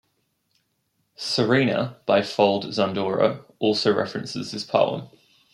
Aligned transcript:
"Serena" 1.15 1.97
by 2.07 2.23
Fold 2.23 2.65
Zandura 2.73 3.45
also 3.59 3.93
references 3.95 4.51
this 4.51 4.63
poem. 4.63 5.09